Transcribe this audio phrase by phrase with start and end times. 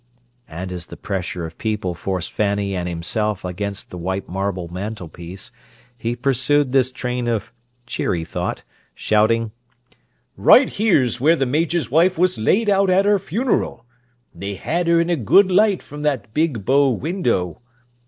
[0.47, 5.51] And, as the pressure of people forced Fanny and himself against the white marble mantelpiece,
[5.95, 7.53] he pursued this train of
[7.85, 8.63] cheery thought,
[8.95, 9.51] shouting,
[10.35, 13.85] "Right here's where the Major's wife was laid out at her funeral.
[14.33, 17.61] They had her in a good light from that big bow window."